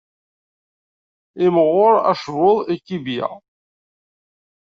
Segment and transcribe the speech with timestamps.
[1.45, 3.29] Imɣur tecbuḍ lkibiya.